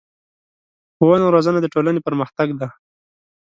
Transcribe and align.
ښوونه 0.95 1.23
او 1.25 1.33
روزنه 1.35 1.59
د 1.61 1.67
ټولنې 1.73 2.01
پرمختګ 2.07 2.47
دی. 2.59 2.67